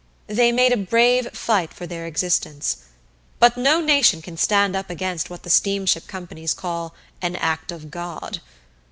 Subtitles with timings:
[0.25, 2.77] They made a brave fight for their existence,
[3.37, 7.91] but no nation can stand up against what the steamship companies call "an act of
[7.91, 8.41] God."